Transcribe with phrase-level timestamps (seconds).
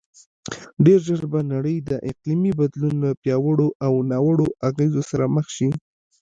[0.85, 5.69] ډېرژر به نړی د اقلیمې بدلون له پیاوړو او ناوړو اغیزو سره مخ شې